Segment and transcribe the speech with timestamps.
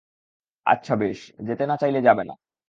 [0.65, 2.33] আচ্ছা বেশ, যেতে না-চাইলে যাবে না।